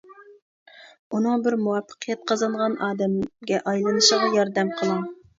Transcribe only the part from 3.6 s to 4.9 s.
ئايلىنىشىغا ياردەم